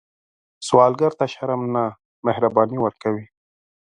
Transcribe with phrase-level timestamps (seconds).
[0.67, 1.83] سوالګر ته شرم نه،
[2.25, 3.23] مهرباني ورکوئ